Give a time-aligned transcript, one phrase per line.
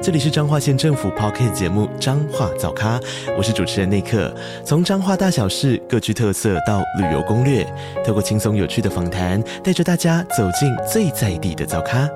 [0.00, 3.00] 这里是彰化县政府 Podcast 节目《彰化早咖》，
[3.36, 4.32] 我是主持人内克。
[4.64, 7.66] 从彰化大小事各具特色到旅游攻略，
[8.06, 12.08] 透过轻松有趣的访谈，带着大家走进最在地的早咖。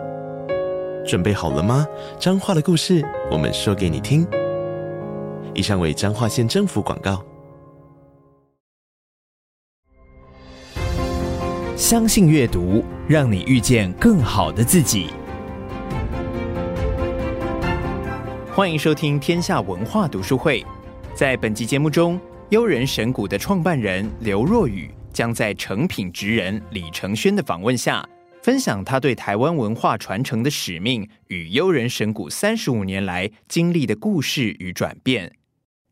[1.04, 1.84] 准备好了吗？
[2.20, 4.24] 彰化的故事，我们说给你听。
[5.52, 7.20] 以上为彰化县政府广告。
[11.76, 15.10] 相信阅读，让你遇见更好的自己。
[18.54, 20.62] 欢迎收听天下文化读书会。
[21.14, 22.20] 在本集节目中，
[22.50, 28.06] 悠人神谷的创办人刘若雨将在诚品职人李承轩的访问下，
[28.42, 35.32] 分享他对台湾文化传承的使命与悠人神谷三十五年来经历的故事与转变。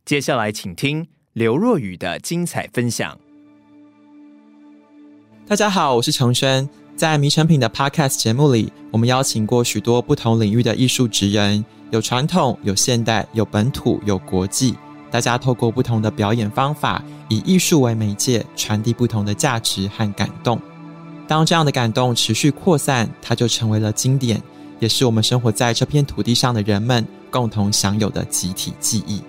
[0.05, 3.19] 接下来，请听刘若雨的精彩分享。
[5.47, 6.69] 大家好，我是承轩。
[7.01, 11.65] 在迷成品的 Podcast 节目里，我们邀请过许多不同领域的艺术职人。
[11.91, 14.75] 有传统，有现代，有本土，有国际。
[15.11, 20.61] 大家透过不同的表演方法，以艺术为媒介，传递不同的价值和感动。
[21.27, 24.39] 当这样的感动持续扩散，它就成为了经典，
[24.79, 29.23] 也是我们生活在这片土地上的人们共同享有的集体记忆。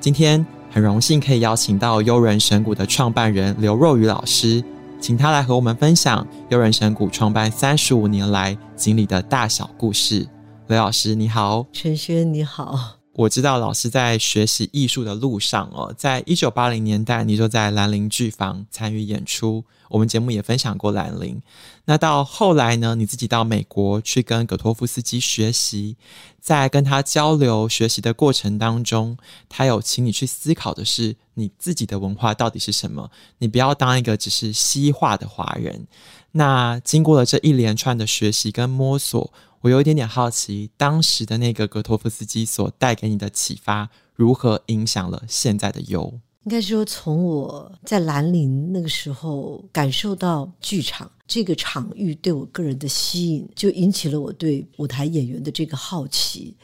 [0.00, 4.64] 今天很荣幸可以邀请到悠人神谷的创办人刘若瑀老师，
[5.00, 10.28] 请他来和我们分享悠人神谷创办三十五年来经历的大小故事。
[10.68, 12.99] 刘老师你好，陈轩你好。
[13.20, 19.62] 我知道老师在学习艺术的路上哦，在一九八零年代，你就在兰陵剧坊参与演出。
[19.90, 21.42] 我们节目也分享过兰陵。
[21.84, 25.98] 那到后来呢，你自己到美国去跟葛托夫斯基学习，
[26.40, 29.18] 在跟他交流学习的过程当中，
[29.50, 33.10] 他有请你去思考的是你自己的文化到底是什么？
[33.36, 35.86] 你不要当一个只是西化的华人。
[36.32, 39.30] 那经过了这一连串的学习跟摸索。
[39.62, 46.18] 我有一点点好奇，当时的那个格托夫斯基所带给你的启发，如何影响了现在的优？
[46.44, 56.56] 应该说，从我在兰陵那个时候感受到剧场这个场域对我个人的吸引，就引起了我对舞台演员的这个好奇。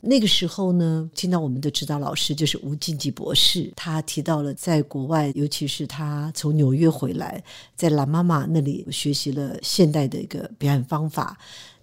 [0.00, 7.44] 那个时候呢，听到我们的指导老师就是吴静吉博士，他提到了在国外，尤其是他从纽约回来，
[7.76, 11.36] 在蓝妈妈那里学习了现代的一个表演方法。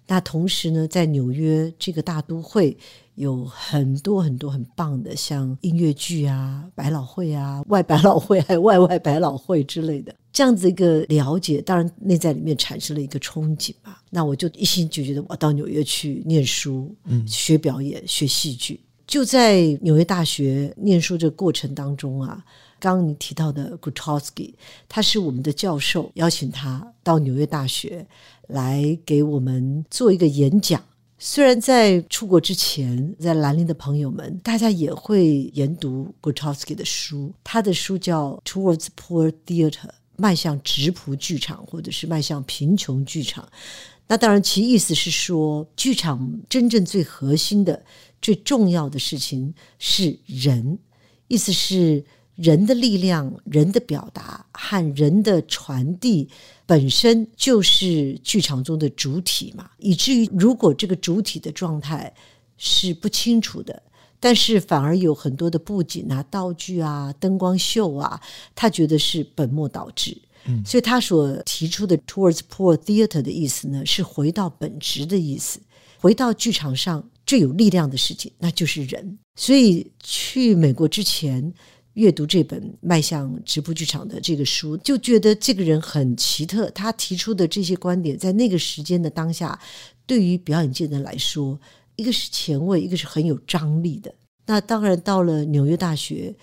[0.06, 2.76] 那同时呢，在纽约这个大都会，
[3.16, 14.00] 有很多很多很棒的，像音乐剧啊、百老汇啊、外百老汇还有外外百老汇之类的，这样子一个了解，当然内在里面产生了一个憧憬吧。
[14.10, 18.80] 那我就一心就觉得我到纽约去念书，嗯，学表演、学戏剧。
[19.08, 22.44] 就在纽约大学念书这个过程当中啊，
[22.80, 24.54] 刚刚你提到的 Grotowski，
[24.88, 28.04] 他是我们的教授，邀请他到纽约大学。
[28.48, 30.82] 来给我们做一个演讲。
[31.18, 37.32] 虽然在出国之前，在兰陵的朋友们，大家也会研读 Grotowski 的书。
[37.42, 39.70] 他的书叫《Towards Poor Theater》，
[40.16, 43.48] 迈向质朴剧场，或者是迈向贫穷剧场。
[44.06, 47.82] 那当然，其意思是说，剧场真正最核心的、
[48.20, 50.78] 最重要的事情是人，
[51.28, 52.04] 意思是。
[52.36, 56.28] 人的力量、人的表达和人的传递
[56.66, 62.12] 本身就是剧场中的主体嘛，以至于如果这个主体的状态
[62.58, 63.82] 是不清楚的，
[64.20, 68.20] 但是反而有很多的布景啊、道具啊、灯光秀啊，
[68.54, 70.14] 他觉得是本末倒置。
[70.44, 75.58] 嗯，所以他所提出的 “towards poor theater” 的意思呢，是回到本质的意思，
[75.98, 79.18] 回到剧场上最有力量的事情，那就是人。
[79.36, 81.54] 所以去美国之前。
[81.96, 86.68] 阅读这本迈向直播剧场的这个书，就觉得这个人很奇特。
[86.70, 89.58] 他提出的这些观点，在那个时间的当下，
[90.06, 91.58] 对于表演界的人来说，
[91.96, 94.14] 一个是前卫，一个是很有张力的。
[94.44, 96.34] 那当然，到了纽约大学，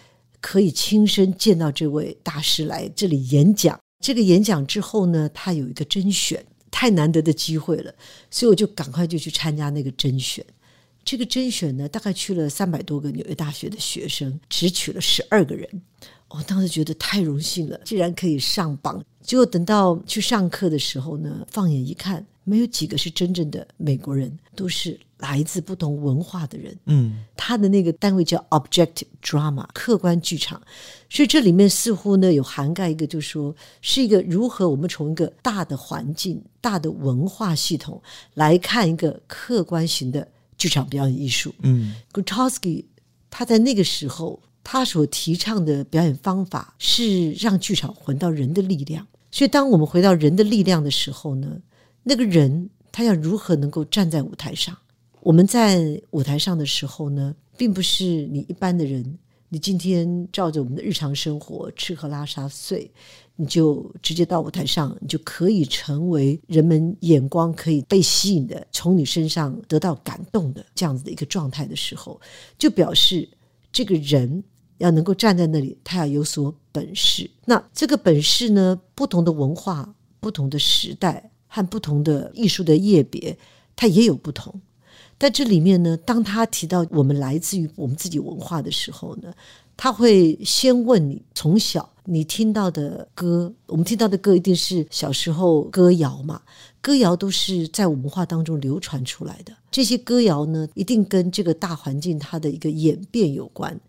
[0.41, 3.79] 可以亲身见到这位大师来这里演讲。
[4.03, 7.93] 这个演讲之后呢，他有一个甄选，太难得的机会了，
[8.31, 10.43] 所以我就赶快就去参加那个甄选。
[11.05, 15.69] 这个甄选呢，大概去了三百多个纽约大学的学生，只取了十二个人。
[16.29, 19.03] 我当时觉得太荣幸了，竟然可以上榜。
[19.21, 26.75] 结果等到去上课的时候呢，放眼一看，没有几个是真正的美国人，都是来自不同文化的人。
[26.85, 30.59] 嗯，他的那个单位叫 Objective Drama，客观剧场。
[31.07, 38.01] 所以这里面似乎呢有涵盖一个，就是说是一个如何我们从一个大的环境、大的文化系统
[38.33, 40.27] 来看一个客观型的
[40.63, 41.53] 剧场表演艺术。
[41.61, 42.85] 嗯，Grotowski
[43.29, 44.41] 他在那个时候。
[44.65, 51.59] 他所提倡的表演方法是让剧场回到人的力量，所以当我们回到人的力量的时候呢，
[52.01, 54.73] 那个人他要如何能够站在舞台上？
[55.19, 59.03] 我们在舞台上的时候呢，并不是你一般的人，
[59.49, 62.89] 你今天照着我们的日常生活吃喝拉撒睡，
[63.35, 72.19] 你就直接到舞台上，你就可以成为人们眼光可以被吸引的，从你身上得到感动的这样子的一个状态的时候，
[72.57, 73.29] 就表示
[73.71, 74.43] 这个人。
[74.79, 77.29] 要能够站在那里，他要有所本事。
[77.45, 83.37] 那这个本事呢，不同的文化、不同的时代和不同的艺术的业别，
[83.77, 84.59] 它也有不同。
[85.19, 89.31] 在这里面呢，当他提到我们来自于我们自己文化的时候呢，
[89.75, 96.41] 他会先问你从小你听到的歌，我们听到的歌一定是小时候歌谣嘛。
[96.81, 103.79] 歌谣都是在文化当中流传出来的，这些歌谣呢，一定跟这个大环境它的一个演变有关。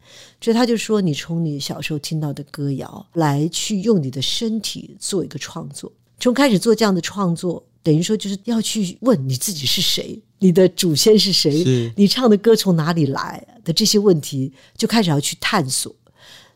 [0.40, 5.90] 所以他就说，你从你小时候听到的歌谣来去用你的身体做一个创作，
[6.20, 15.94] 从开始做这样的创作，等于说就是要去问你自己是谁，你的祖先是谁，是你唱的歌从哪里来的这些问题，就开始要去探索。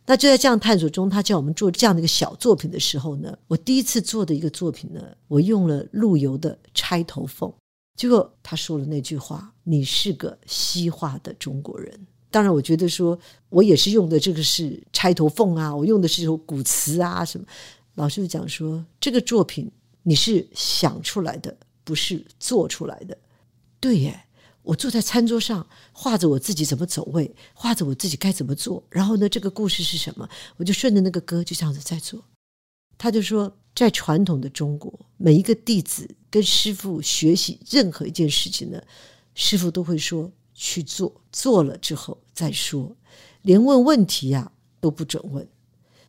[0.06, 7.50] 那就在这样探索中，他叫我们做这样的一个小作品的时候呢，我第一次做的一个作品呢，我用了陆游的《钗头凤》，
[7.94, 13.18] 结果他说了那句话：“你是个西化的中国人。”当然，我觉得说
[13.50, 17.46] 我也是用的这个是《钗头凤》啊，我用的是首古词啊什么。
[17.94, 19.70] 老师就讲说，这个作品
[20.02, 23.18] 你是想出来的，不是做出来的。
[23.78, 24.18] 对耶。
[24.68, 28.84] 我坐在餐桌上，画着我自己怎么走位，画着我自己该怎么做。
[28.90, 30.28] 然后呢，这个故事是什么？
[30.58, 32.22] 我就顺着那个歌就这样子在做。
[32.98, 38.78] 他就说，在传统的中国，每一个弟子跟师父学习任何一件事情呢，
[39.34, 42.94] 师父都会说去做，做了之后再说，
[43.40, 45.48] 连问问题呀、都不准问。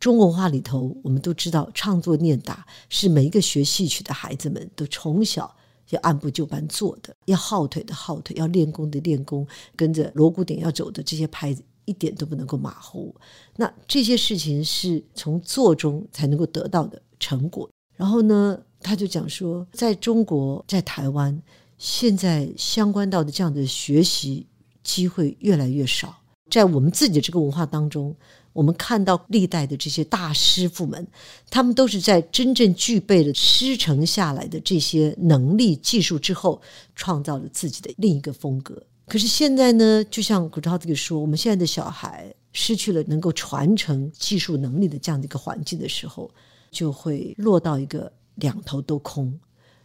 [0.02, 5.56] 中国文化里头，我们都知道，唱作念打是每一个学戏曲的孩子们都从小。
[5.90, 13.16] 要按部就班做的，要耗腿的耗腿，要练功的练功，跟着锣鼓点要走的这些拍子，一点都不能够马虎。
[13.56, 17.70] 那这些事情是从做中才能够得到的成果。
[17.96, 21.42] 然后呢，他就讲说，在中国，在台湾，
[21.78, 24.48] 现在相关到的这样的学习
[24.84, 26.16] 机会越来越少，
[26.50, 28.16] 在我们自己的这个文化当中。
[28.52, 31.08] 我们看到历代的这些大师傅们，
[31.50, 36.60] 他们都是在真正具备了师承下来的这些能力、技术之后，
[36.96, 38.82] 创造了自己的另一个风格。
[39.08, 46.30] 可是现在呢，就像古兆这个说，我们现在的小孩失去了能够传承技术能力的这样的一个环境的时候，
[46.72, 49.40] 就会落到一个两头都空，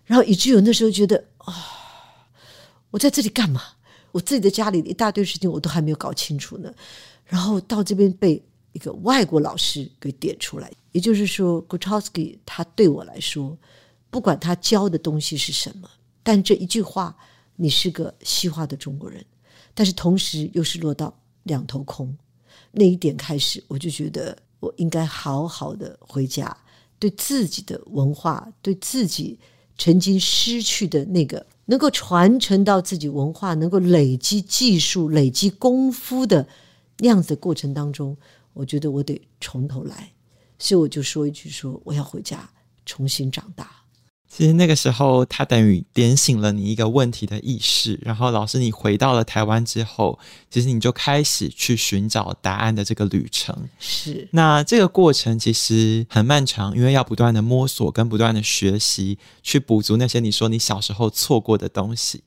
[0.05, 1.55] 然后以至于那时候觉得啊、
[2.91, 3.63] 我在这里干嘛？
[4.11, 6.73] 我自己的家里一大堆事情我都还没有搞清楚呢，
[7.27, 8.43] 然后到这边被。
[8.75, 13.56] 一个外国老师给点出来，也就是说，Grotowski 他对我来说，
[14.11, 15.88] 不管他教的东西是什么，
[16.25, 17.17] 但这一句话，
[17.55, 19.25] 你是个西化的中国人，
[19.75, 22.12] 但是同时又是落到两头空，
[22.73, 26.56] 那一点开始，我就觉得我应该好好的回家，
[26.99, 29.38] 对自己的文化，对自己
[29.79, 36.44] 曾经失去的那个能够传承到自己文化，能够累积技术、累积功夫的
[36.99, 38.17] 那样子的过程当中。
[38.55, 40.13] 我觉得我得从头来，
[40.58, 42.49] 所以我就说一句说：我要回家
[42.87, 43.70] 重新长大。
[44.27, 48.01] 其实那个时候，他等于点醒了你一个问题的意识。
[48.03, 50.19] 然后，老师你回到了台湾之后，
[50.51, 53.56] 其实你就开始去寻找答案的这个旅程。
[53.79, 62.25] 是，那这个过程其实很漫长，因为要不断的摸索跟不断的学习，去补足那些你说你小时候错过的东西。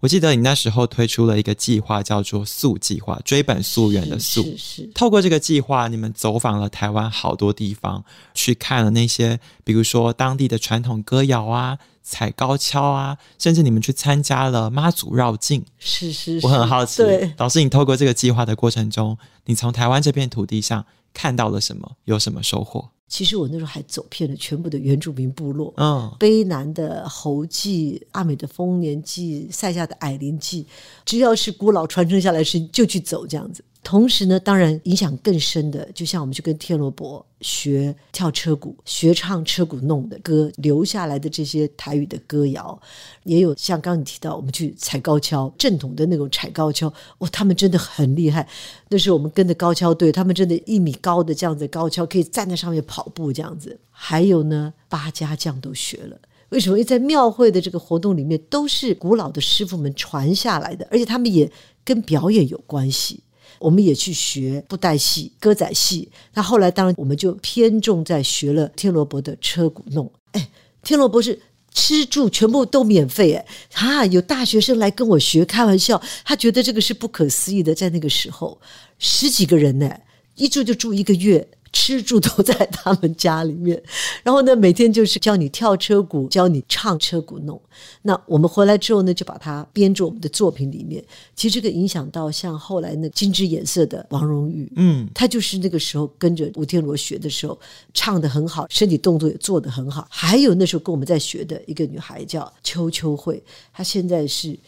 [0.00, 4.42] 我记得你那时候推出了一个计划，叫做“溯计划”，追本溯源的溯。
[4.42, 4.90] 是，是，是。
[4.94, 15.64] 透过这个计划，你们走访了台湾好多地方，去看了那些，比如说当地的传统歌谣啊、踩高跷啊，甚至你们去参加了妈祖绕境。
[15.78, 16.46] 是是，是。
[16.46, 21.96] 我很好奇，对老师，你透过这个计划的过程中，你从台湾这片土地上看到了什么？
[22.04, 22.90] 有什么收获？
[23.10, 30.64] 其实我那时候还走遍了全部的原住民部落，嗯，卑南的侯祭、阿美的丰年祭、塞下的矮林祭，
[31.04, 33.64] 只要是古老传承下来的事情，就去走这样子。
[33.82, 42.78] 同时呢，当然影响更深的，就像我们去跟天罗伯学跳车鼓、学唱车鼓弄的歌，留下来的这些台语的歌谣，
[43.24, 48.46] 也有像刚刚你提到，我们去踩高跷，正统的那种踩高跷，哦，他们真的很厉害。
[48.90, 53.80] 那时候我们跟着高跷队，他们真的一米高的这样子高跷，可以站在上面跑步这样子。
[53.90, 56.20] 还有呢，八家将都学了。
[56.50, 56.76] 为什么？
[56.76, 61.50] 因为在庙会的这个活动里面，都是古老的师傅们传下来的，而且他们也
[61.82, 63.22] 跟表演有关系。
[63.60, 66.10] 我们也去学布袋戏、歌仔戏。
[66.34, 70.10] 那后来当然我们就偏重在学了天罗伯的车鼓弄。
[70.32, 70.50] 哎，
[70.82, 71.38] 天罗伯是
[71.72, 73.46] 吃住全部都免费哎！
[73.74, 77.72] 啊，有大学生来跟我学，开玩笑，他觉得这个是不可思议的。
[77.72, 78.60] 在那个时候，
[78.98, 79.94] 十几个人呢，
[80.34, 81.46] 一住就住一个月。
[81.72, 83.80] 吃住都在他们家里面，
[84.22, 87.60] 然后呢，每天就是教你跳车鼓，教你唱车鼓弄。
[88.02, 91.02] 那我们回来之后呢，就把它编著我们的作品里面。
[91.34, 97.58] 其实这个影响到像后来那金枝颜色的王荣玉，嗯，他就是那个时候跟着吴天罗学的时候，
[97.94, 100.06] 唱得很好，身体动作也做得很好。
[100.10, 104.58] 还有那时候跟我们在学的一个女孩叫邱秋慧，她现在是。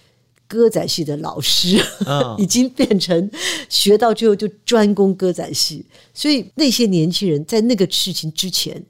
[0.52, 1.82] 歌仔戏的老师，
[2.36, 3.30] 已经变成
[3.70, 5.82] 学到最后就专攻歌仔戏，
[6.12, 8.84] 所以那些年轻人在那个事情之前，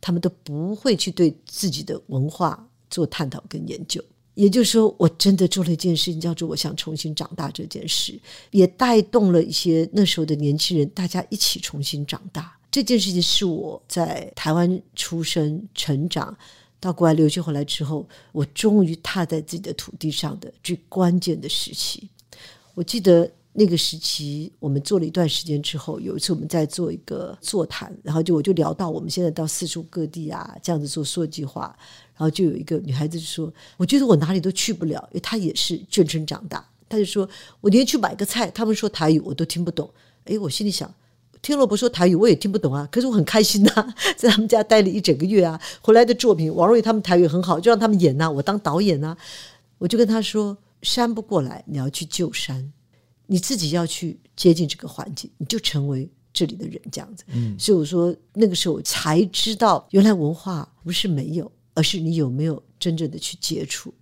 [0.00, 4.02] 他们都不会去对自己的文化做探讨跟研究。
[4.34, 8.18] 也就是说，我真的做了一件事情，叫做我想重新长大这件事，
[8.50, 12.58] 也带动了一些那时候的年轻人，大家一起重新长大。
[12.72, 16.36] 这件事情是我在台湾出生成长。
[16.84, 22.10] 到国外留学回来之后，我终于踏在自己的土地上的最关键的时期。
[22.74, 31.74] 我记得那个时期，我们做了一段时间之后，有一次我们在做一个座谈，然后就我就聊到我们现在到四处各地啊，这样子做说计划，
[32.14, 37.26] 然后就有一个女孩子就说：“我觉得我哪里都去不了，因为她也是眷村长大。”她就说
[37.62, 39.88] ：“我连去买个菜，他们说台语我都听不懂。”
[40.26, 40.92] 哎，我心里想。
[41.44, 42.88] 天罗不说台语，我也听不懂啊。
[42.90, 45.60] 可是我很开心呐、啊， 在他们家待了一整个月啊。
[45.82, 48.30] 回来的作品，王瑞他们台语很好，就让他们演呐、啊。
[48.30, 49.18] 我当导演呐、啊，
[49.76, 52.72] 我就跟他说：山不过来，你要去救山，
[53.26, 56.80] 你自己要去接近这个环境，你就成为这里的人。
[56.90, 57.54] 这样子，嗯。
[57.58, 63.92] 所以我说那个时候才知道，原来文化不是没有，而是你有没有真正的去接触。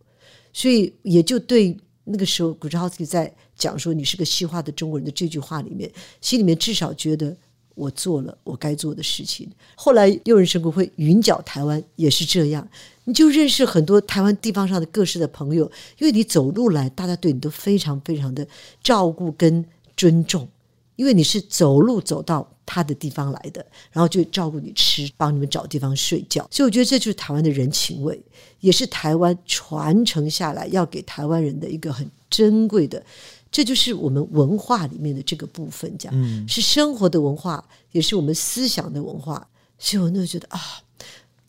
[0.52, 1.76] 所以也就对。
[2.04, 5.90] 那个时候，古超斯基在讲说“你是个西化的中国人”的这句话里面，
[6.20, 7.36] 心里面至少觉得
[7.74, 9.48] 我做了我该做的事情。
[9.76, 12.68] 后来优人神鼓会云脚台湾也是这样，
[13.04, 18.46] 你就认识很多台湾地方上的各式的朋友，因为你走路来，大家对你都非常非常的
[18.82, 19.64] 照顾跟
[19.96, 20.48] 尊重。
[20.96, 28.18] 因为你是走路走到他的地方来的，然后就照顾你吃，帮你们找地方睡觉，所以我觉得这就是台湾的人情味，
[28.60, 33.04] 也是台湾传承下来要给台湾人的一个很珍贵的，
[33.50, 39.46] 这就是我们文化里面的这个部分，这样，嗯，是生活的文化，也是我们思想的文化。
[39.78, 40.58] 所以我那觉得啊，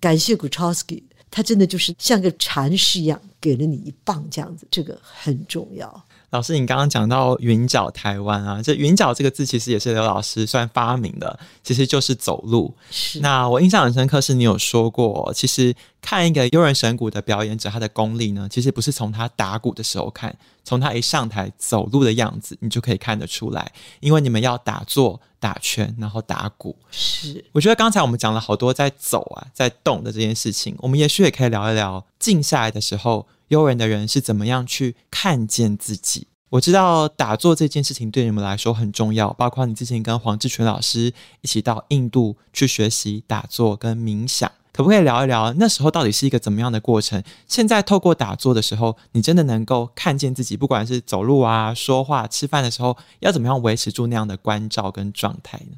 [0.01, 1.01] 感谢古超斯基，
[1.31, 6.05] 他真的就是像个禅师一样，给了你一棒这样子，这个很重要。
[6.33, 12.73] 老师，你刚刚讲到“云脚台湾”啊，这“云脚”这个字其实也是刘老师算发明的，其实就是走路。
[12.89, 13.19] 是。
[13.19, 15.71] 那我印象很深刻，是你有说过，其实
[16.03, 26.75] 看一个悠人神鼓的表演者，他的功力呢，其实不是从他打鼓的时候看，从他一上台走路的样子，你就可以看得出来，因为你们要打坐、打拳，然后打鼓。
[26.91, 27.43] 是。
[27.53, 33.25] 我觉得刚才我们讲了好多在走啊，在动的这件事情，我们也许也可以聊一聊静下来的时候。
[33.49, 36.25] 悠人的人是怎么样去看见自己？
[36.49, 47.23] 我知道打坐这件事情对你们来说很重要，包括你之前跟黄志全老师一起到印度去学习打坐跟冥想，可不可以聊一聊那时候到底是一个怎么样的过程？
[47.47, 55.77] 现在透过打坐的时候，你真的能够看见自己，不管是走路啊、说话、吃饭的时候，要怎么样维持住那样的关照跟状态呢？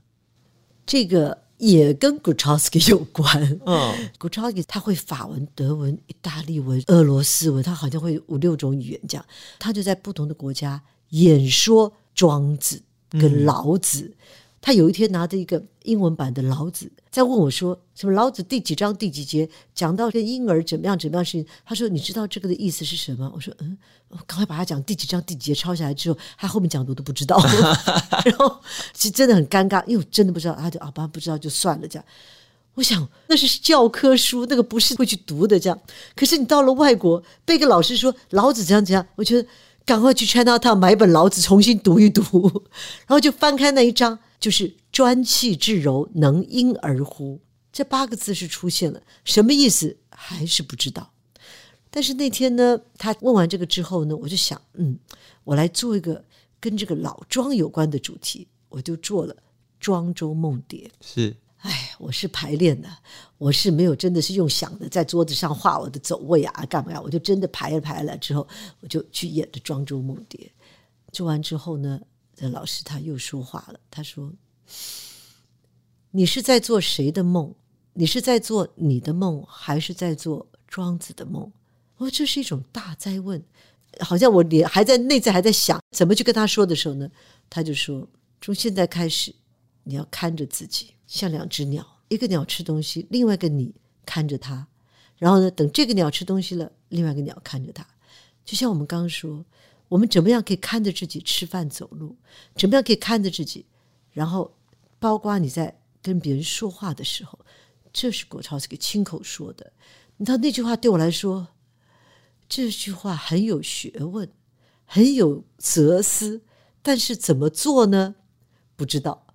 [0.87, 1.45] 这个。
[1.57, 9.25] 也跟 Gutowski 有关嗯 gatoski 他会法文、德文、意大利文、俄罗斯文，他好像会五六种语言这样。
[9.57, 14.01] 他就在不同的国家演说庄子跟老子。
[14.01, 14.13] 嗯
[14.65, 27.39] 他有一天拿着一个英文版的老子，在问我说：“什么老子第几章第几节讲到跟婴儿怎么样怎么样事情？”他说：“你知道这个的意思是什么？”我说：“嗯，我 赶快把他讲第几章第几节抄下来之后，他后面讲的我都不知道。
[28.25, 28.59] 然后
[28.91, 30.55] 其实真的很尴尬，因为我真的不知道。
[30.55, 32.05] 他就啊，爸不知道就算了这样。
[32.73, 35.79] 我想那是教科书，那个不是会去读的这样。
[36.15, 39.47] 可是你到了外国，被个老师说老子怎样怎样，我觉得
[39.85, 42.23] 赶快去 Chinatown 买一本老子重新读一读，
[43.05, 44.17] 然后就翻开那一章。
[44.45, 47.39] 就是专气致柔，能婴儿乎？
[47.73, 51.11] 这八个字是出现了，什么意思还是不知道。
[51.89, 54.99] 但是那天呢，他问完这个之后呢，我就想，嗯，
[55.43, 56.23] 我来做一个
[56.59, 59.35] 跟这个老庄有关的主题，我就做了
[59.79, 60.91] 庄周梦蝶。
[61.01, 62.87] 是，哎，我是排练的，
[63.39, 67.01] 我是没有真的是用想的，在桌子上画我的走位啊，干嘛呀？
[67.01, 68.47] 我就真的排了排了之后，
[68.81, 70.47] 我就去演的庄周梦蝶。
[71.11, 71.99] 做完之后呢，
[72.35, 74.31] 这老师他又说话了，他说
[76.11, 77.55] ：“你是在做谁的梦？”
[77.97, 81.49] 你是在做你的梦，还是在做庄子的梦？
[81.95, 83.41] 哦，这是一种大哉问，
[84.01, 87.09] 好像我连还在内在还在想怎么去跟他说的时候呢，
[87.49, 88.05] 他就说：
[88.41, 89.33] 从现在开始，
[89.85, 93.73] 你要看着自己，像两只鸟，一个鸟吃东西，另外一个你
[94.05, 94.67] 看着它，
[95.17, 97.87] 然后呢，等这个鸟吃东西了，另外一个鸟看着它，
[98.43, 99.45] 就像我们刚刚说，
[99.87, 102.15] 我们怎么样可以看着自己吃饭走路，
[102.55, 103.65] 怎么样可以看着自己，
[104.11, 104.53] 然后
[104.99, 107.39] 包括你在跟别人说话的时候。
[107.97, 109.71] 这是葛超这个亲口说的，
[110.17, 111.47] 你知道那句话对我来说，
[112.49, 114.29] 这句话很有学问，
[114.83, 116.41] 很有哲思，
[116.81, 118.15] 但是怎么做呢？
[118.75, 119.27] 不知道。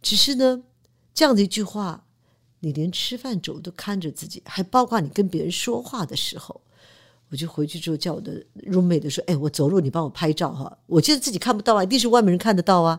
[0.00, 0.62] 只是呢，
[1.12, 2.06] 这样的一句话，
[2.60, 6.62] 你连吃饭走都看着自己，还包括你跟别人说话的时候，
[7.30, 12.98] 我就回去之后叫我的 roommate 说：“哎，我走路你帮我拍照哈，我现在自己看不到啊，一定是外面人看得到啊。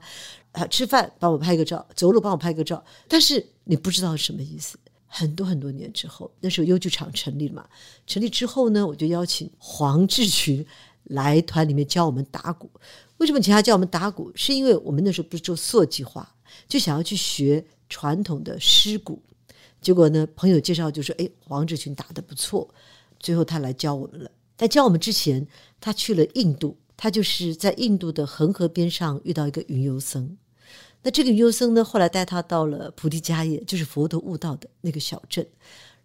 [0.52, 4.78] 啊，吃饭帮我拍个照，走路帮我拍个照，但是你不知道是什么意思。”
[5.12, 7.68] 很多很多年之后，那时候优剧场成立了嘛。
[8.06, 10.64] 成立之后呢，我就邀请黄志群
[11.06, 12.70] 来团里面教我们打鼓。
[13.18, 14.32] 为什么请他教我们打鼓？
[14.36, 16.32] 是因为我们那时候不是做塑计划，
[16.68, 19.20] 就想要去学传统的狮鼓。
[19.82, 22.70] 结果呢，朋友介绍就说：“哎，黄志群打得不错。”
[23.20, 24.32] 最后他来教我们了。
[24.58, 25.48] 在教我们之前，
[25.80, 30.38] 他去了印度，他就是在印度的恒河边上遇到一个云游僧。
[31.02, 35.46] 那这个云游僧呢，后来带他到了菩提迦叶，就是佛陀悟道的那个小镇。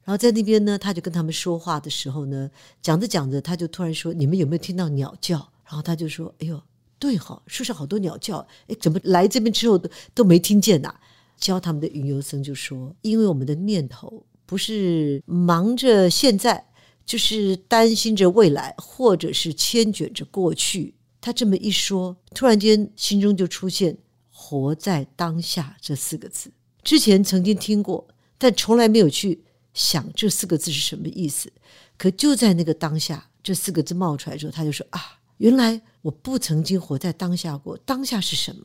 [0.04, 6.62] 然后在那边呢，他就跟他们说话的时候呢，讲着讲着，他就突然说：“你们有没有听到鸟叫？”然后他就说：“哎呦，
[6.98, 10.94] 对哈，树上好多鸟叫，哎，怎么来这边之后都都没听见呐？”
[11.36, 16.64] 教他们的云游僧就说：“因为我们的念头不是忙着现在，
[17.06, 23.96] 就是担心着未来，或者是牵卷着过去。”他这么一说，突然间心中就出现。
[24.36, 26.50] 活在当下这四个字，
[26.82, 28.06] 之前曾经听过，
[28.36, 29.42] 但从来没有去
[29.72, 31.50] 想这四个字是什么意思。
[31.96, 35.00] 可就在那个当下，这四个字冒出来之后，他就说：“啊，
[35.38, 37.78] 原来我不曾经活在当下过。
[37.86, 38.64] 当下是什么？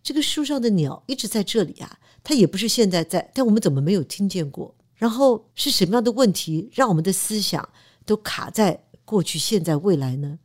[0.00, 4.72] 这个树上的鸟一直在这里啊，它也不是现在在，但我们怎么没有听见过？
[4.96, 7.68] 然后是什么样的问题让我们的思想
[8.04, 10.38] 都卡在过去、现在、未来呢？”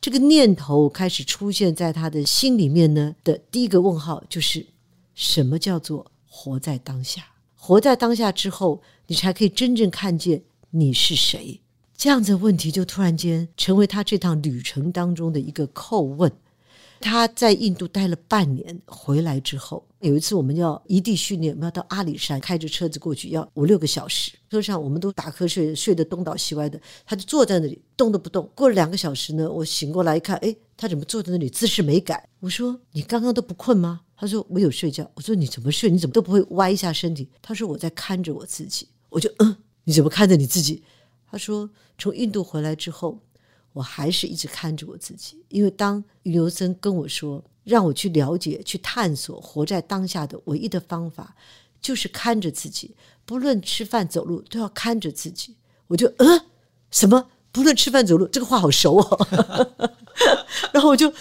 [0.00, 4.66] 这个念头开始出现在他的心里面呢的第一个问号就是：
[5.14, 7.22] 什么叫做活在当下？
[7.56, 11.60] 活在当下之后，你才可以真正看见你是谁。
[11.96, 16.30] 这样子问题就突然间成为他这趟旅程当中的一个叩问。
[17.00, 24.32] 他在印度待了半年，回来之后，有一次我们要异地训练，我们要到阿里山，开着车子过去，要五六个小时。
[24.50, 28.50] 车上我们都打瞌睡，睡得东倒西歪的，他就坐在那里动都不动。
[28.54, 32.28] 过了两个小时呢，我醒过来一看，哎，他怎么坐在那里姿势没改？
[32.40, 34.02] 我说你刚刚都不困吗？
[34.16, 35.10] 他说我有睡觉。
[35.14, 35.90] 我说你怎么睡？
[35.90, 37.28] 你怎么都不会歪一下身体？
[37.40, 38.88] 他说我在看着我自己。
[39.08, 40.82] 我就嗯，你怎么看着你自己？
[41.30, 43.18] 他说从印度回来之后。
[43.72, 51.34] 我还是一直看着我自己，因为当云游僧跟我说，让我去了解、去探索活在当下的唯一的方法，
[51.80, 55.56] 就是看着自己，不论吃饭走路都要看着自己。
[55.88, 56.40] 我就嗯，
[56.92, 57.28] 什么？
[57.50, 59.66] 不论吃饭走路，这个话好熟哦。
[60.72, 61.12] 然后我就，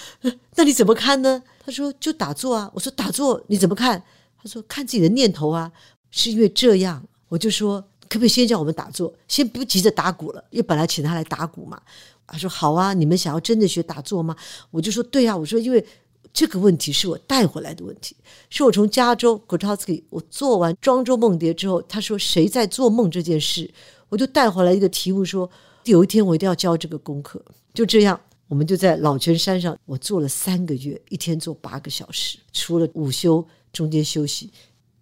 [0.55, 1.41] 那你怎么看呢？
[1.65, 2.69] 他说就打坐啊。
[2.75, 4.03] 我说打坐你怎么看？
[4.37, 5.71] 他说看自己的念头啊。
[6.11, 11.81] 是因为这样，我就说可不可以先叫我们打坐，先不急着打鼓了，因为本来请他来打鼓嘛。
[12.27, 14.35] 他说：“好啊，你们想要真的学打坐吗？”
[14.71, 15.85] 我就说：“对啊。”我说：“因为
[16.35, 18.13] 这个问题是我带回来的问题，
[18.49, 23.73] 是我从加州 Grotowski 我做完庄周梦蝶之后，他说谁在做梦这件事，
[24.09, 25.51] 我就带回来一个题目说，说
[25.85, 27.41] 有一天我一定要教这个功课。
[27.73, 28.19] 就这样，
[28.49, 34.51] 我们就在老泉山上，我做了三个月，一天做八个小时，除了午休中间休息。”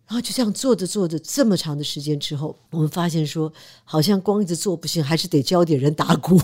[0.06, 3.52] 然后就这样做着做着，这么长的时间之后，我们发现说，
[3.84, 6.38] 好像光一直做不行，还是得教点人打鼓，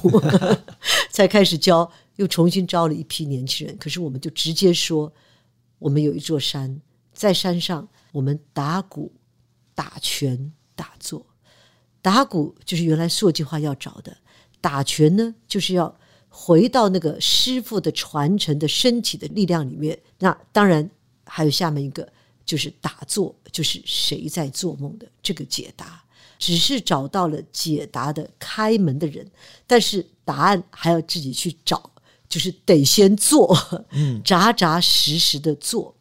[1.12, 3.76] 才开始教，又重新招了一批年轻人。
[3.78, 5.12] 可是我们就直接说，
[5.80, 6.80] 我们有一座山，
[7.12, 9.12] 在山上我们打鼓、
[9.74, 11.26] 打拳、打坐。
[12.02, 14.16] 打鼓就是原来塑计划要找的，
[14.62, 15.98] 打拳呢就是要
[16.30, 20.00] 回到那个师傅的传承的身体的力量里面。
[20.20, 20.90] 那当然
[21.26, 22.08] 还有下面一个。
[22.46, 26.04] 就是打坐，就是谁在做梦的这个解答，
[26.40, 29.24] 只是找到了解答的开门的人，
[29.68, 31.92] 但是答案还要自己去找，
[32.30, 33.58] 就是得先做，
[33.92, 35.96] 嗯，扎扎实实的做。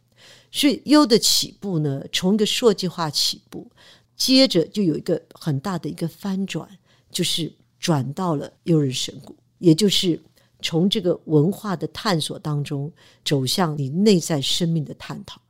[0.53, 3.71] 所以优的起步呢，从一个硕计化起步，
[4.17, 6.69] 接着就有一个很大的一个翻转，
[7.11, 10.21] 就是转到了优人神谷，也就是
[10.63, 12.91] 从这个文化的探索当中
[13.25, 15.41] 走向你内在生命的探讨。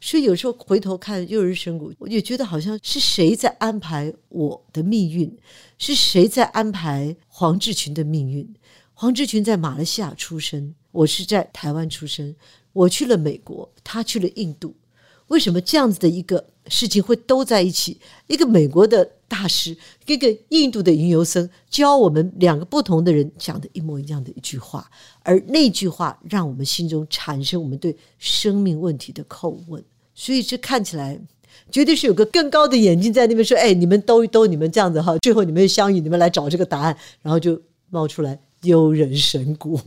[0.00, 5.38] 所以有时候回头看优人神谷，我也觉得好像是谁在安排我的命运，
[5.78, 8.52] 是谁在安排黄志群的命运？
[9.00, 12.34] 黄志群在马来西亚出生，我是在台湾出生。
[12.72, 14.74] 我去了美国，他去了印度，
[15.28, 18.00] 为什么这样子的一个事情会都在一起？
[18.26, 24.90] 一个美国的大师，一个印度的云游僧，教我们两个不同的人讲的一模一样的一句话，
[25.22, 29.80] 而那句话让我们心中产生我们对生命问题的叩问。
[30.12, 31.16] 所以这看起来
[31.70, 39.80] 绝对是有个更高的眼睛在那边说：“哎，你们兜一兜，你们这样子哈，最后你们相遇，你们来找这个答案，然后就冒出来。”优人神鼓，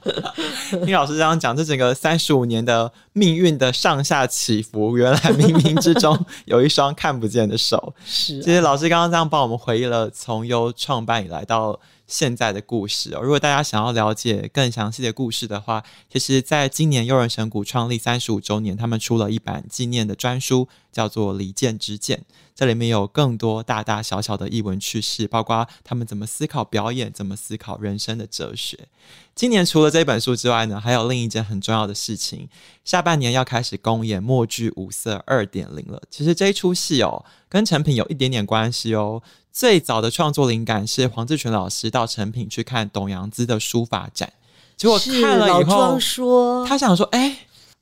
[0.84, 7.94] 听老师这样讲，这整个三十五年的命运的上下起伏，原来冥冥之中有一双看不见的手。
[8.04, 13.20] 是、啊，其实老师刚刚这样帮我们回忆了从优创办以来到现在的故事哦。
[13.22, 15.82] 如果大家想要了解更详细的故事的话，
[16.12, 22.18] 其实在今年悠人神谷创立三十五周年，他们出了一版纪念的专书，叫做《离间之剑》。
[22.56, 28.88] 这里面有更多大大小小的艺文趣事，包括他们怎么思考表演，怎么思考人生的哲学。
[29.34, 32.48] 今年除了这本书之外呢，还有另一件很重要的事情，
[32.82, 36.00] 下半年要开始公演《默剧五色二点零》了。
[36.10, 39.22] 其实这一出戏哦，跟成品有一点点关系哦。
[39.52, 44.32] 最早的创作灵感是黄志群老师到成品去看董阳孜的书法展，
[44.78, 47.36] 结果看了以后，说他想说，哎。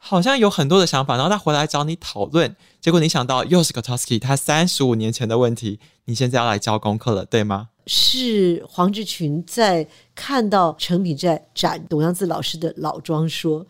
[0.06, 7.70] 好像有很多的想法，然后他回来找你讨论，结果你想到又是 Grotowski 他三十五年前的问题，你现在要来交功课了，对吗？
[7.86, 13.66] 是黄志群在看到成品在展董阳子老师的老庄说，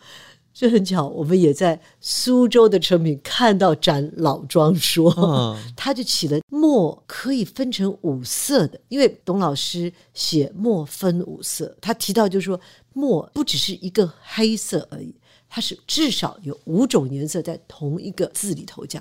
[0.52, 12.60] 这很巧，我们也在苏州的成品看到展老庄说，嗯、 他就起了墨可以分成五色的，因为董老师写墨分五色，他提到就是说
[12.92, 15.14] 墨不只是一个黑色而已。
[15.54, 19.00] 它是至少有五种颜色在同一个字里头讲，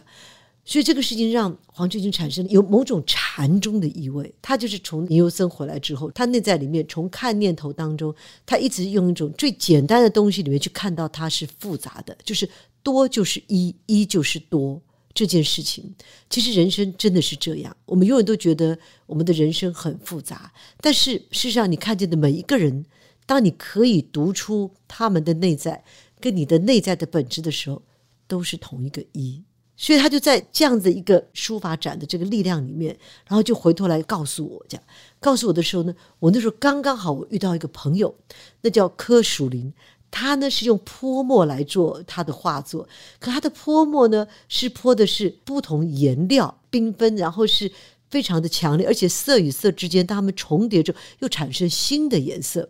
[0.63, 4.31] 所以这个事情让黄志群产生有某种禅宗的意味。
[4.39, 8.13] 他就是从尼尤森回来之后，他内在里面从看念头当中，
[8.45, 12.47] 他一直用一种最简单的东西里面去看到它是复杂的，就是
[12.83, 14.79] 多就是一，一就是多
[15.11, 15.91] 这件事情。
[16.29, 22.85] 其实人生真的是这样，我们永远都觉得我们的人生很复杂，但是事实上你看见的每一个人，
[23.25, 25.83] 当你可以读出他们的内在。
[26.23, 27.81] 跟你的内在的本质的时候，
[28.29, 29.43] 都是同一个一，
[29.75, 34.83] 所以他就在这样子一个书法展的这个力量里面，然后就回头来告诉我，这样。
[35.19, 38.15] 告诉我的时候呢，我那时候刚刚好我遇到一个朋友，
[38.61, 39.73] 那叫柯蜀林，
[40.09, 42.87] 他呢是用泼墨来做他的画作，
[43.19, 47.69] 可他的泼墨呢是泼的是不同颜料缤纷，然后是
[48.09, 52.69] 非常的强烈，而且色与色之间当它们重叠着又产生新的颜色。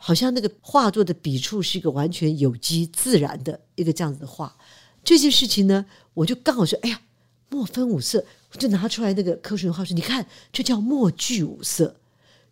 [0.00, 4.56] 好像那个画作的笔触是一个完全有机自然的一个这样子的画，
[5.02, 5.84] 这件事情呢，
[6.14, 7.00] 我就刚好说，哎呀，
[7.50, 11.96] 墨分五色，我就拿出来那个柯蜀林画说，你看，这叫墨具五色，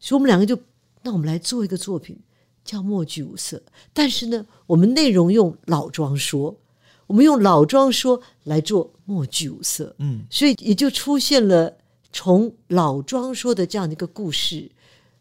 [0.01, 0.59] 所以我们两个就，
[1.03, 2.19] 那我们来做一个作品，
[2.65, 3.63] 叫墨具五色，
[3.95, 6.59] 但是呢，我们内容用老庄说，
[7.07, 11.77] 我们用老庄说来做墨具五色，嗯，所以也就出现了
[12.13, 14.69] 从老庄说的这样的一个故事，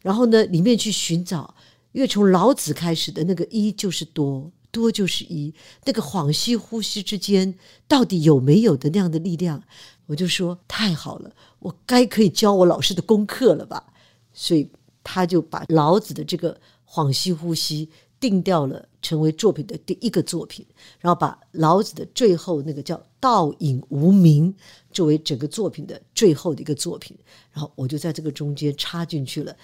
[0.02, 1.55] 然后呢，里面去寻找。
[1.96, 5.54] 因为从老子开始的那个一就是多，多就是一，
[5.86, 7.56] 那个恍兮呼吸之间
[7.88, 9.64] 到底有没有的那样的力量？
[10.08, 13.94] 我就说太好了，我该可以教我老师的功课了吧？
[14.34, 14.70] 所以
[15.06, 20.66] 他就把老子的这个恍兮呼吸定掉了，成为作品的第一个作品，
[21.00, 24.54] 然后把老子的最后那个叫道隐无名
[24.92, 27.18] 作为整个作品的最后的一个作品，
[27.54, 29.56] 然后我就在这个中间插进去了。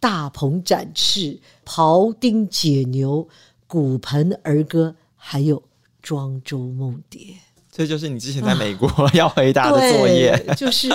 [0.00, 3.28] 大鹏展翅、庖丁解牛、
[3.66, 5.62] 骨盆儿歌，还有
[6.02, 7.34] 庄周梦蝶，
[7.70, 10.88] 这就是你之前在美国要回答的作业，啊、就是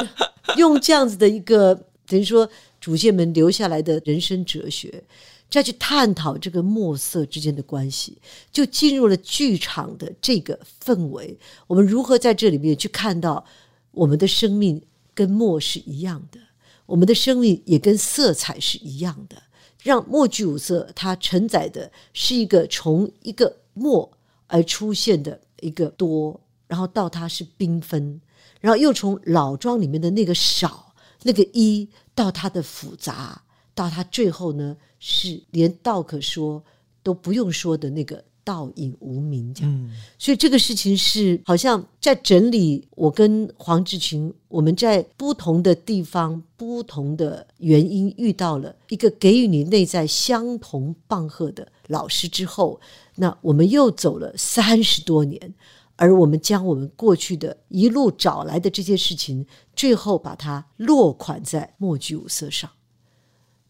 [0.57, 1.73] 用这样子的一个
[2.07, 2.49] 等于说
[2.81, 5.03] 祖先们留下来的人生哲学，
[5.49, 8.17] 再去探讨这个墨色之间的关系，
[8.51, 11.37] 就进入了剧场的这个氛围。
[11.67, 13.45] 我们如何在这里面去看到
[13.91, 14.81] 我们的生命
[15.13, 16.39] 跟墨是一样的？
[16.85, 19.35] 我们的生命也跟色彩是一样的，
[19.81, 24.11] 让墨具五色它承载的是一个从一个墨
[24.47, 28.21] 而出现的一个多，然后到它是缤纷，
[28.61, 30.93] 然后又从老庄里面的那个少
[31.23, 33.43] 那个一到它的复杂，
[33.73, 36.63] 到它最后呢是连道可说
[37.01, 38.23] 都不用说的那个。
[38.45, 52.79] 倒影无名，这样，嗯、所以这个事情是好像在整理我跟黄志群，我们在不同的地方、不同的原因遇到了一个给予你内在相同棒喝的老师之后，
[53.15, 55.55] 那我们又走了三十多年，
[55.95, 62.69] 而我们将我们过去的一路找来的这些事情，最后把它落款在墨居五色上，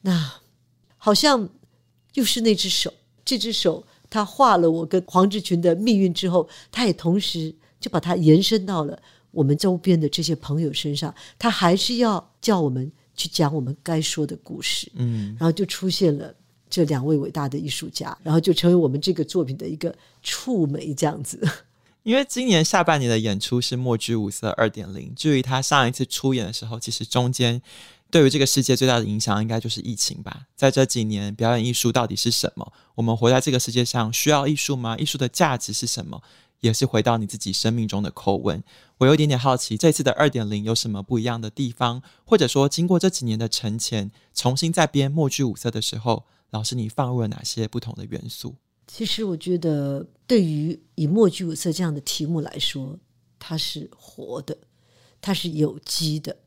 [0.01, 0.41] 那
[0.97, 1.47] 好像
[2.15, 3.85] 又是那只手，这只手。
[4.15, 8.97] 他画了我跟黄志群的命运之后，他也同时就把它延伸到了
[9.31, 11.13] 我们周边的这些朋友身上。
[11.37, 16.33] 他还是要叫我们去讲我们该说的故事，嗯，然后就出现了
[16.69, 21.45] 这两位伟大的艺术家，然后就成为我们这个作品的一个触媒，这样子。
[22.03, 27.61] 因为今年下半年的演出是墨居五色二点零，至于他上一次出演的时候，其实中间。
[28.15, 30.47] 对于这个世界最大的影响，应该就是疫情吧。
[30.55, 32.71] 在这几年，表演艺术到底是什么？
[32.95, 34.95] 我们活在这个世界上，需要艺术吗？
[34.97, 36.23] 艺术的价值是什么？
[36.61, 38.63] 也是回到你自己生命中的叩问。
[38.99, 42.01] 我有一点点好奇，这次的二点零有什么不一样的地方？
[42.23, 48.55] 或者说，经过这几年的沉潜，重新再编墨剧五色的时候，老师你放入了哪些不同的元素？
[48.87, 52.97] 其实我觉得，对于以墨剧五色这样的题目来说，
[53.37, 54.57] 它是活的，
[55.19, 56.37] 它是有机的，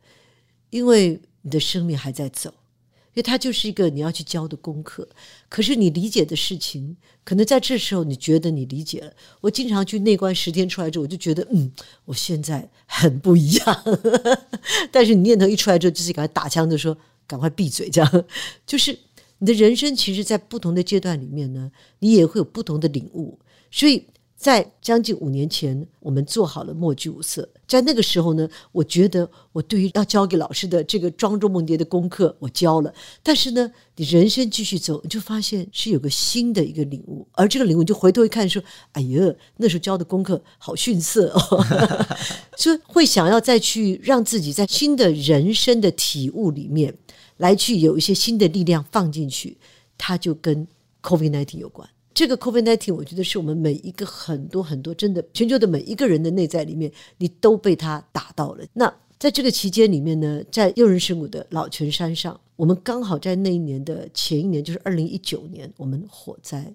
[0.70, 1.20] 因为。
[1.42, 5.08] 你的生命还在走，因为它就是一个你要去教的功课。
[5.48, 9.12] 可是你理解的事情，可能在这时候你觉得你理解了。
[9.40, 11.72] 我经常去内观十天出来之后，我就觉得，嗯，
[12.04, 13.84] 我现在很不一样。
[14.92, 16.96] 但是你念头一出来之后，就是赶快打枪的说，
[17.26, 18.24] 赶快闭嘴，这样。
[18.66, 18.98] 就是
[19.38, 21.70] 你的人生，其实，在不同的阶段里面呢，
[22.00, 23.38] 你也会有不同的领悟。
[23.70, 24.04] 所以。
[24.38, 27.46] 在将近五年前，我们做好了墨居五色。
[27.66, 32.94] 在那个时候呢，我觉得我对于要交给老师的这个庄周梦蝶的功课，我交了。
[33.20, 37.26] 但是呢，你人生继续走，你就发现是有个新的一个领悟。
[37.32, 41.64] 而这个领悟，就回头一看，说：“哎呀，那时候教的功课好逊色哦。
[42.56, 46.96] ”所以会想要再去让自己在新的人生的体悟里面，
[47.38, 49.58] 来去有一些新的力量放进去，
[49.98, 50.68] 它就跟
[51.02, 51.88] COVID-19 有关。
[52.18, 58.64] 这个 COVID-19，我觉得是我们每一个很多很多真的全球的每一个人的内在里面，你都被他打到了。
[58.72, 66.74] 那在这个期间里面呢，在诱人神谷的老泉山上，我们刚好在那一年的前一年，就是二零一九年，我们火灾。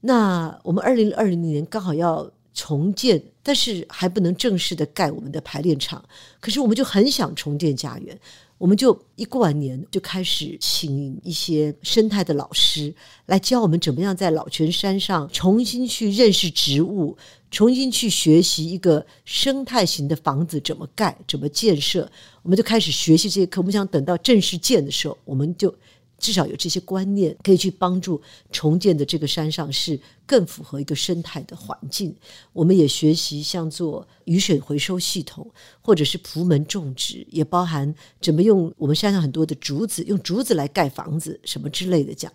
[0.00, 6.02] 那我们二零二零年刚好要重建，但是还不能正式的盖我们的排练场。
[6.40, 8.18] 可是我们就很想重建家园。
[8.58, 12.92] 我们就一过完年就开始请一些生态的老师
[13.26, 17.16] 来教我们怎么样在老泉山上重新去认识植物，
[17.50, 22.10] 重新去学习一个生态型的房子怎么盖、怎么建设。
[22.42, 23.60] 我们就开始学习这些课。
[23.60, 25.74] 我们想等到正式建的时候，我们就。
[26.18, 32.14] 至少有这些观念，可以去帮助重建的这个山上是更符合一个生态的环境。
[32.52, 35.48] 我们也学习像做雨水回收系统，
[35.80, 42.32] 或者是朴门种植，也包含怎么用我们山上很多的竹子，用竹子来盖房子，什么之类的讲。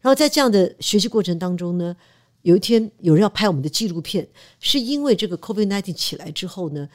[0.00, 1.94] 然后在这样的学习过程当中呢，
[2.42, 4.26] 有一天有人要拍我们的纪录片，
[4.58, 6.88] 是因为这个 COVID-19 起来之后呢。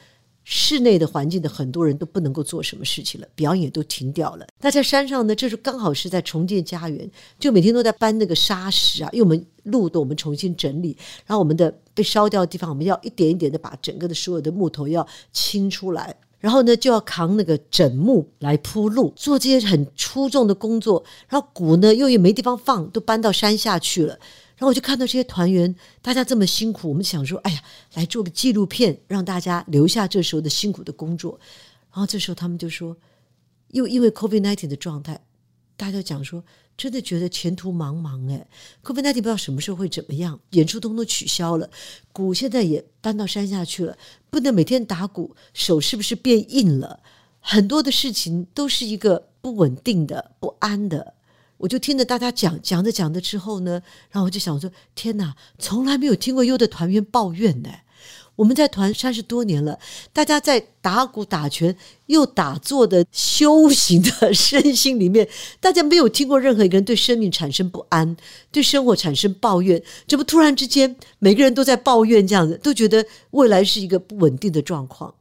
[0.44, 4.46] 室内的环境的很多人都不能够做什么事情了，表演都停掉了。
[4.60, 24.18] 那在山上呢，这是刚好是在重建家园，就每天都在搬那个沙石啊，因为我们路都我们重新整理，然后我们的被烧掉的地方，我们要一点一点的把整个的所有的木头要清出来，然后呢就要扛那个枕木来铺路，做这些很粗重的工作，然后鼓呢又也没地方放，都搬到山下去了。
[24.56, 27.62] 然后我就看到这些团员，大家这么辛苦，我们想说，哎呀，
[27.94, 31.38] 来做个纪录片，让大家留下这时候的辛苦的工作。
[31.90, 32.96] 然后这时候他们就说，
[33.68, 35.20] 又因为 COVID-19 的状态，
[35.76, 36.44] 大家讲说，
[36.76, 38.46] 真的觉得前途茫茫哎
[38.82, 41.68] ，COVID-19 不知道什么时候会怎么样，演出都都取消了，
[42.12, 43.96] 鼓现在也搬到山下去了，
[44.30, 47.00] 不能每天打鼓，手是不是变硬了？
[47.40, 51.13] 很多的事情都是一个不稳定的、不安的。
[51.56, 57.70] 我就听着大家讲讲着讲着之后呢，然后我就想说：天哪，从来没有听过优的团员抱怨的。
[58.36, 59.78] 我们在团三十多年了，
[60.12, 61.74] 大家在打鼓、打拳
[62.06, 65.28] 又打坐的修行的身心里面，
[65.60, 68.16] 大家没有听过任何一个人对生命产生不安，
[68.50, 69.80] 对生活产生抱怨。
[70.08, 75.14] 怎么突然之间每个人都在抱怨这样子，都觉得未来是一个不稳定的状况？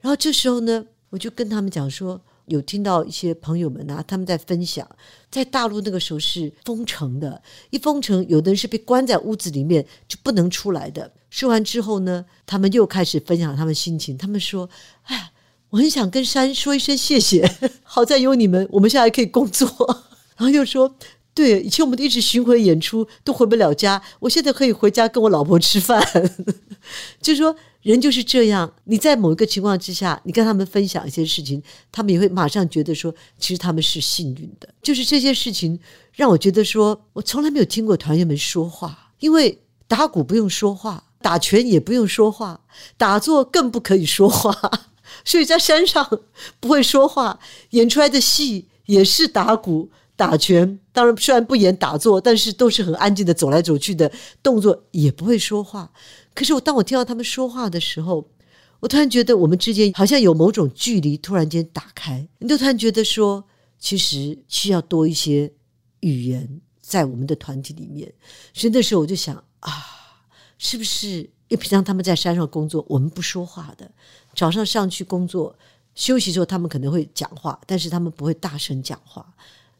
[0.00, 2.20] 然后这时候呢，我就跟他们讲说。
[2.46, 4.88] 有听到一些朋友们啊，他们在分享，
[5.30, 11.12] 在大陆那个时候是封城的，一封城，有的人是被关在屋子里面就不能出来的。
[11.30, 14.18] 说完之后呢，他们又开始分享他们心情。
[14.18, 14.68] 他们说
[15.04, 15.32] ：“哎，
[15.70, 17.50] 我很想跟山说一声谢谢，
[17.82, 19.68] 好在有你们，我们现在可以工作。”
[20.36, 20.94] 然后又说
[21.32, 26.02] ：“对，以前我们一直巡回演出都回不了家，我现在可以回家跟我老婆吃饭。”
[27.22, 27.56] 就是说。
[27.82, 34.68] 人就是这样，你在某一个情况之下，你跟他们分享一些事情，他们也会马上觉得说，其实他们是幸运的。
[34.80, 35.78] 就是这些事情
[36.12, 42.60] 让我觉得说，我从来没有听过团员们说话，因为打鼓不用说话，打拳也不用说话，
[42.96, 44.56] 打坐更不可以说话，
[45.24, 46.20] 所以在山上
[46.60, 47.40] 不会说话，
[47.70, 50.78] 演出来的戏也是打鼓、打拳。
[50.92, 55.90] 当然，虽然不演打坐，但是都是很安静的走来走去的动作，也不会说话。
[56.34, 58.26] 可是我当我听到他们说话的时候，
[58.80, 62.26] 我突然觉得我们之间好像有某种距离突然间打开。
[62.38, 63.44] 你就突然觉得说，
[63.78, 65.52] 其实需要多一些
[66.00, 68.12] 语言在我们的团体里面。
[68.52, 69.70] 所以那时候我就想啊，
[70.58, 73.90] 是不是因为平常他们在山上工作，我们不说话的，
[74.34, 75.56] 早上上去工作，
[75.94, 79.24] 休息之后他们可能会讲话，但是他们不会大声讲话。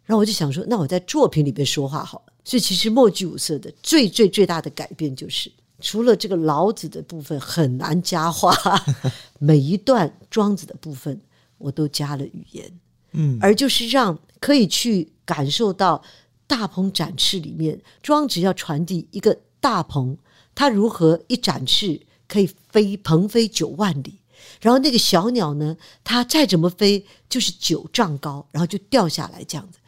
[0.04, 2.32] 然后我就想说，那我在作品里边说话好了。
[2.44, 5.50] 所以其实默剧五色的最最最大的改变就是。
[5.82, 8.54] 除了这个老子的部分很难加话，
[9.38, 11.20] 每一段庄子的部分
[11.58, 12.72] 我都加了语言，
[13.10, 16.02] 嗯，而就是让可以去感受到
[16.46, 20.16] 大鹏展翅里面，庄子要传递一个大鹏，
[20.54, 24.20] 它如何一展翅可以飞鹏飞九万里，
[24.60, 29.78] 然后那个小鸟呢，它再怎么飞就是九丈高，然后就掉下来这样子。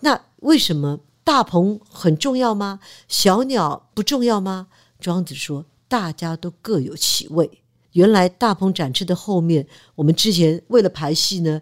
[0.00, 2.80] 那为什么大鹏很重要吗？
[3.08, 4.68] 小鸟不重要吗？
[5.04, 7.60] 庄子说：“大家都各有其位。
[7.92, 11.60] 原来大鹏展翅的后面，我们之前为了排戏呢，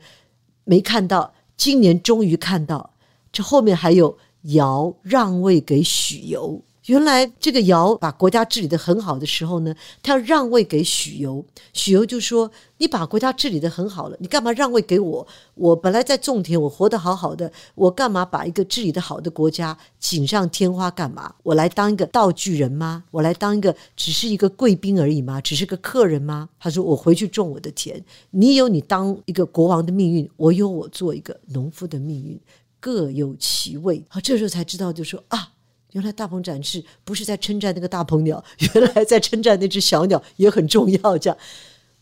[0.63, 1.35] 没看到。
[1.57, 2.95] 今年终于看到，
[3.33, 11.45] 这后面还有尧让位给许由。”原来这个尧把国家治理得很好的时候呢，他要让位给许由。
[11.73, 15.27] 许由就说：“你把国家治理得很好了，你干嘛让位给我？
[15.55, 21.33] 我本来在种田，我活得好好的，我干嘛把一个治理得好的国家锦上添花干嘛？
[21.45, 23.05] 我来当一个道具人吗？
[23.13, 25.41] 我来当一个只是一个贵宾而已吗？
[25.41, 32.41] 只是个客人吗？”他说：“我回去种我的田，你有你当一个国王的命运，我有我做一个农夫的命运，
[32.81, 35.52] 各有其位。”好，这时候才知道，就说啊。
[35.93, 38.43] 原来大鹏展翅不是在称赞那个大鹏鸟，
[38.75, 41.19] 原来在称赞那只小鸟也很重要。
[41.19, 41.39] 这样，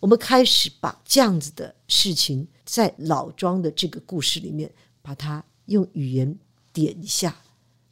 [0.00, 4.70] 我们开始把这样子的事情在老庄的这个故事里面，
[5.02, 6.36] 把它用语言
[6.72, 7.36] 点一下。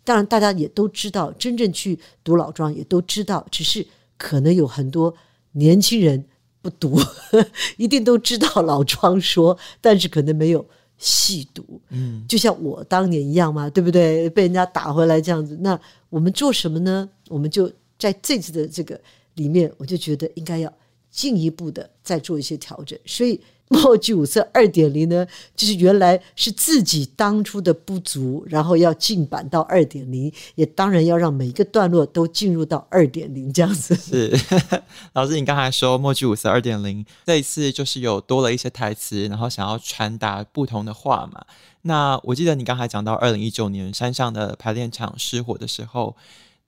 [0.05, 5.15] 当然，大家也都知道，真正去读老庄也都知道，只是可能有很多
[5.53, 6.25] 年轻人
[6.63, 6.99] 不读，
[7.77, 10.65] 一定都知道老庄说，但是可能没有。
[10.99, 14.29] 细读，嗯，就像我当年一样嘛，对不对？
[14.31, 15.81] 被人家打回来这样子，那
[16.11, 17.09] 我们做什么呢？
[17.29, 19.01] 我们就在这次的这个
[19.35, 20.73] 里面，我就觉得应该要
[21.11, 23.41] 进一步的再做一些调整，所以。
[23.71, 33.95] 默剧五色二点零呢，就是原来是自己当初的不足，然后要进版到二点零，也当然要让每一个段落都进入到二点零这样子。
[33.95, 34.35] 是，
[35.13, 41.45] 老师，你刚才说默剧五色二点零，这一次就是有多了一些台词，然后想要传达不同的话嘛。
[41.83, 46.17] 那我记得你刚才讲到二零一九年山上的排练场失火的时候，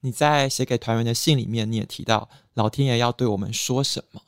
[0.00, 4.20] 你在写给团员的信里面，你也提到老天爷要对我们说什么。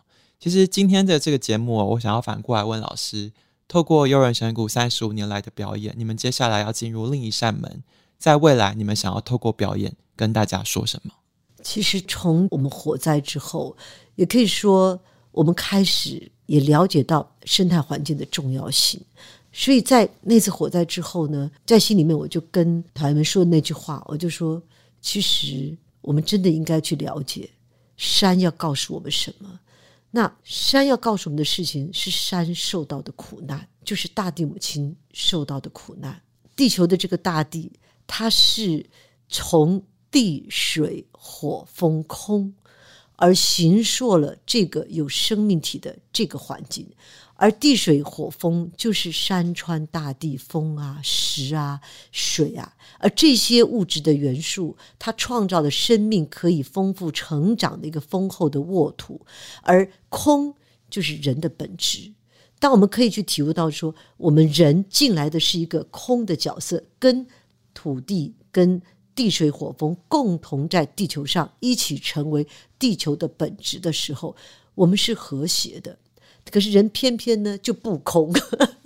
[0.42, 3.30] 其实今天的这个节目，我想要反过来问老师：
[3.68, 7.84] 透过悠人神谷三十五年来的表演，你们接下来要进入另一扇门，
[8.18, 11.12] 在未来你们想要透过表演跟大家说什么？
[11.62, 13.76] 其实从我们火灾之后，
[14.16, 15.00] 也可以说
[15.30, 19.00] 我们开始也了解到生态环境的重要性。
[19.52, 24.60] 所以在那次火灾之后呢，在心里面我就跟团员们说那句话，我就说：
[25.00, 27.48] 其实我们真的应该去了解
[27.96, 29.48] 山要告诉我们什么。
[30.14, 36.22] 那山要告诉我们的事情是山受到的苦难，就是大地母亲受到的苦难。
[36.54, 37.72] 地球的这个大地，
[38.06, 38.84] 它是
[39.28, 42.54] 从地水火风空
[43.16, 46.86] 而形塑了这个有生命体的这个环境。
[47.34, 51.80] 而地水火风就是山川大地、风啊、石啊、
[52.12, 59.20] 水啊，而这些物质的元素，它创造了生命可以丰富成长的一个丰厚的沃土。
[59.62, 60.54] 而空
[60.88, 62.12] 就是人的本质。
[62.60, 67.26] 当我们可以去体悟到说，我们人进来的是一个空的角色，跟
[67.74, 68.80] 土地、跟
[69.16, 72.46] 地水火风共同在地球上一起成为
[72.78, 74.36] 地球的本质的时候，
[74.76, 75.98] 我们是和谐的。
[76.50, 78.32] 可是人偏偏呢就不空，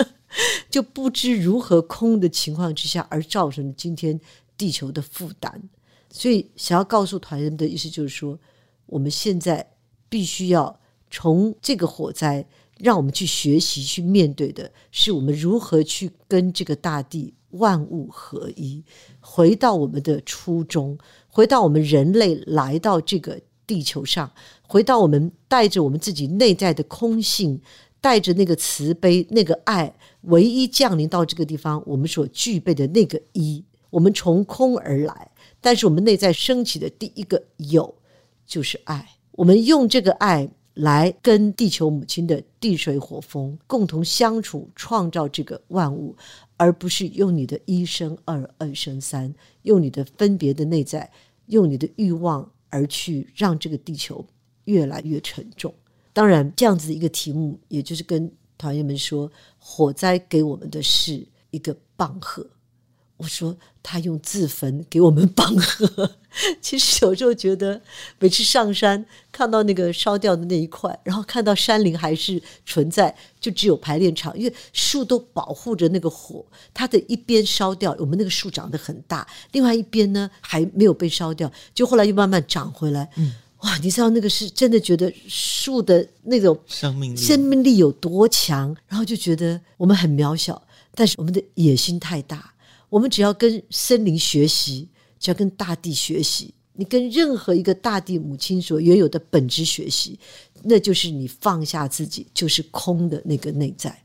[0.71, 4.21] 就不知如何空的情况之下，而造成了今天
[4.57, 5.69] 地球的负担。
[6.11, 8.39] 所以想要告诉团员的意思就是说，
[8.87, 9.69] 我们现在
[10.09, 10.79] 必须要
[11.11, 12.47] 从这个火灾，
[12.79, 18.83] 让我们去学习、去面对的，是我们如何去跟这个大地万物合一，
[19.21, 20.97] 回到我们的初衷，
[21.27, 24.31] 回到我们人类来到这个地球上，
[24.63, 27.61] 回到我们带着我们自己内在的空性，
[28.01, 29.93] 带着那个慈悲、那个爱，
[30.23, 37.95] 唯一降临到这个地方，我们所具备的那个一，我们从空而来，但是我们内在升起的第一个有，
[38.47, 39.09] 就是爱。
[39.33, 46.17] 我们用这个爱来跟地球母亲的地水火风共同相处，创造这个万物，
[46.57, 51.11] 而不是用你的一生二，二生三，用你的分别的内在，
[51.47, 54.27] 用你的欲望而去让这个地球
[54.65, 55.75] 越来越沉重。
[56.13, 62.49] 当然，这样子一个题目，也就是跟团员们说，火灾给我们的是一个棒喝。
[63.17, 66.11] 我说他用自焚给我们帮喝。
[66.61, 67.81] 其实有时候觉得，
[68.19, 69.03] 每次上山
[69.33, 76.45] 看到那个烧掉的那一块，然后看到山林还是存在，就只有排练场，因为树都保护着那个火，
[76.75, 83.09] 它的一边烧掉，我们那个树长得很大，另外一边呢还没有被烧掉，就后来又慢慢长回来。
[83.17, 90.63] 嗯，哇，你知道那个是真的觉得树的那种生命力，生命力有多强，然后就觉得我们很渺小，
[90.95, 92.53] 但是我们的野心太大。
[92.89, 100.19] 我们只要跟森林学习，只要跟大地学习，你跟任何一个大地母亲所原有的本质学习，
[100.63, 104.03] 那就是你放下自己，就是空的那个内在，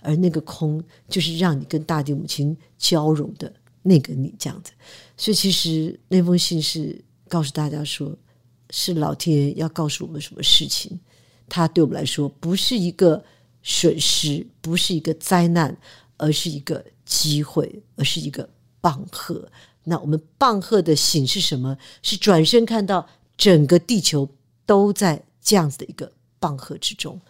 [0.00, 3.52] 而那个空就是让你跟大地母亲交融的
[3.82, 4.72] 那个你，这样子。
[5.16, 8.14] 所以，其实那封信是告诉大家说，
[8.68, 10.98] 是老天爷要告诉我们什么事情，
[11.48, 13.24] 它对我们来说不是一个
[13.62, 15.74] 损失，不是一个灾难，
[16.18, 16.84] 而是一个。
[17.10, 18.48] 机会，而是一个
[18.80, 19.50] 棒喝。
[19.82, 21.76] 那我们棒喝的醒是什么？
[22.00, 23.04] 是转身看到
[23.36, 24.28] 整个地球
[24.64, 27.20] 都在这样子的一个棒喝之中，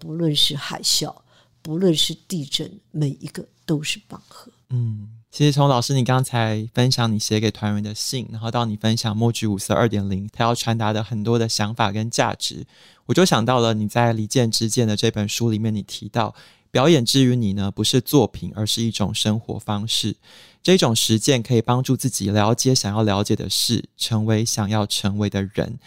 [0.00, 1.14] 不论是海啸，
[1.62, 4.50] 不论是地震，每一个都是棒喝。
[4.70, 12.66] 嗯，其实从老师你刚才分享你写给团员的信，然后到你分享墨菊五色二点零，他要传达的很多的想法跟价值，
[13.06, 16.34] 我就想到了你在《离间之间》的这本书里面，你提到。
[16.70, 20.16] 表演之于你呢，不是作品，而是一种生活方式。
[20.62, 25.78] 这种实践可以帮助自己了解想要了解的事，成为想要成为的人。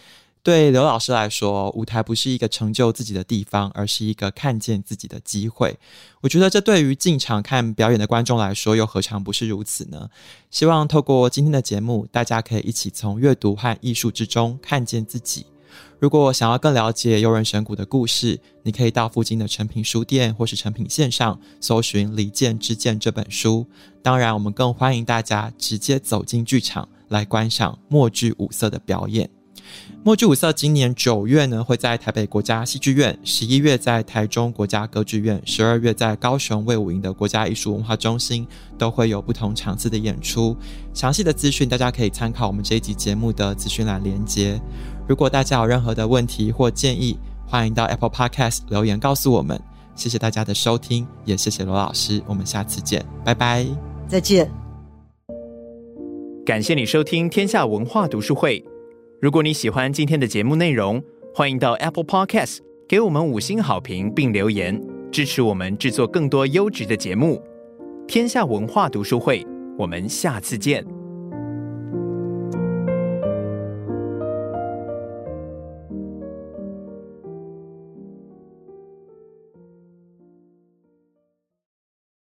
[0.44, 5.78] 对刘老师来说，舞台不是一个成就自己的地方，而是一个看见自己的机会。
[6.22, 10.10] 我觉得这对于进场看表演的观众来说，又何尝不是如此呢？
[10.50, 15.46] 希望透过今天的节目，大家可以一起从阅读和艺术之中看见自己。
[16.00, 23.66] 如果想要更了解优人神谷的故事，你可以到附近的诚品书店或是诚品线上搜寻《离间之剑》这本书。
[24.02, 29.30] 当然，我们更欢迎大家直接走进剧场来观赏默剧五色的表演。
[30.04, 38.46] 默剧五色今年九月呢会在台北国家戏剧院，十一月在台中国家歌剧院，十二月在高雄卫武营的国家艺术文化中心
[38.78, 40.58] 都会有不同场次的演出。
[40.94, 44.60] 详细的资讯大家可以参考我们这一集节目的资讯栏连接。
[45.12, 49.62] 如果大家有任何的问题或建议，欢迎到 Apple Podcast 留言告诉我们。
[49.93, 53.68] 谢谢大家的收听，也谢谢罗老师，我们下次见，拜拜，
[54.07, 54.49] 再见。
[56.45, 58.64] 感谢你收听天下文化读书会。
[59.22, 61.03] 如果你喜欢今天的节目内容，
[61.36, 64.82] 欢迎到 Apple Podcast 给我们五星好评并留言，
[65.12, 67.43] 支持我们制作更多优质的节目。
[68.07, 69.45] 天下文化读书会，
[69.78, 71.01] 我们下次见。